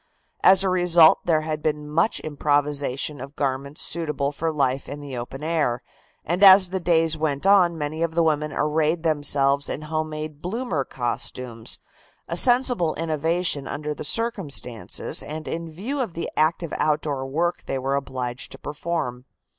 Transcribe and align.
As 0.43 0.63
a 0.63 0.69
result 0.69 1.19
there 1.27 1.41
had 1.41 1.61
been 1.61 1.87
much 1.87 2.19
improvisation 2.21 3.21
of 3.21 3.35
garments 3.35 3.83
suitable 3.83 4.31
for 4.31 4.51
life 4.51 4.89
in 4.89 4.99
the 4.99 5.15
open 5.15 5.43
air, 5.43 5.83
and 6.25 6.41
as 6.43 6.71
the 6.71 6.79
days 6.79 7.15
went 7.15 7.45
on 7.45 7.77
many 7.77 8.01
of 8.01 8.15
the 8.15 8.23
women 8.23 8.51
arrayed 8.51 9.03
themselves 9.03 9.69
in 9.69 9.83
home 9.83 10.09
made 10.09 10.41
bloomer 10.41 10.83
costumes, 10.85 11.77
a 12.27 12.35
sensible 12.35 12.95
innovation 12.95 13.67
under 13.67 13.93
the 13.93 14.03
circumstances 14.03 15.21
and 15.21 15.47
in 15.47 15.69
view 15.69 15.99
of 15.99 16.15
the 16.15 16.31
active 16.35 16.73
outdoor 16.77 17.27
work 17.27 17.65
they 17.67 17.77
were 17.77 17.93
obliged 17.95 18.51
to 18.53 18.57
perform. 18.57 19.25